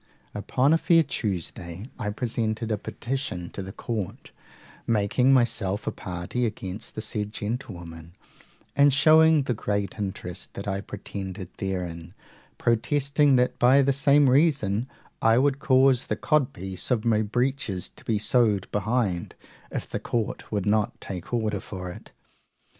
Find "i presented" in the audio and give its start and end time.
1.99-2.71